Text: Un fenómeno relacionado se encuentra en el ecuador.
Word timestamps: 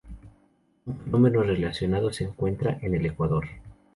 Un 0.87 0.97
fenómeno 0.97 1.43
relacionado 1.43 2.11
se 2.11 2.23
encuentra 2.23 2.79
en 2.81 2.95
el 2.95 3.05
ecuador. 3.05 3.45